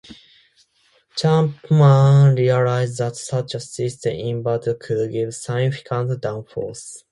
[1.15, 7.03] Chapman realised that such a system inverted could give significant downforce.